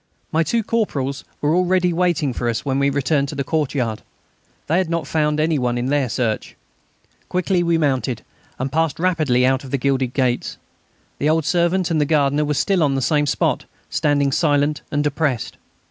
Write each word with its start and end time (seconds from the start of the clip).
My 0.31 0.41
two 0.41 0.63
corporals 0.63 1.23
were 1.41 1.53
already 1.55 1.93
waiting 1.93 2.33
for 2.33 2.49
us 2.49 2.65
when 2.65 2.79
we 2.79 2.89
returned 2.89 3.27
to 3.27 3.35
the 3.35 3.43
courtyard. 3.43 4.01
They 4.65 4.79
had 4.79 4.89
not 4.89 5.05
found 5.05 5.39
any 5.39 5.59
one 5.59 5.77
in 5.77 5.85
their 5.89 6.09
search. 6.09 6.55
Quickly 7.29 7.61
we 7.61 7.77
mounted, 7.77 8.23
and 8.57 8.71
passed 8.71 8.99
rapidly 8.99 9.45
out 9.45 9.61
by 9.61 9.67
the 9.69 9.77
gilded 9.77 10.15
gates. 10.15 10.57
The 11.19 11.29
old 11.29 11.45
servant 11.45 11.91
and 11.91 12.01
the 12.01 12.05
gardener 12.05 12.45
were 12.45 12.55
still 12.55 12.81
on 12.81 12.95
the 12.95 13.01
same 13.03 13.27
spot, 13.27 13.65
standing 13.91 14.31
silent 14.31 14.81
and 14.89 15.03
depressed. 15.03 15.57